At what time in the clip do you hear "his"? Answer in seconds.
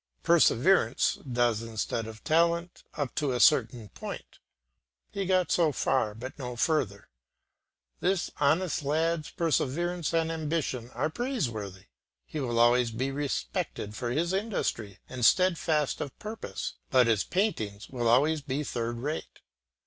14.09-14.33, 17.05-17.23